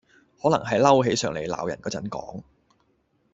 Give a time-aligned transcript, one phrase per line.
[0.41, 2.41] 可能係嬲起上黎鬧人果陣講